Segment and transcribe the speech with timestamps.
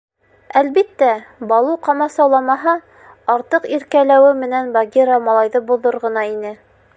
[0.59, 1.09] Әлбиттә,
[1.51, 2.73] Балу ҡамасауламаһа,
[3.35, 6.57] артыҡ иркәләүе менән Багира малайҙы боҙор ғына ине.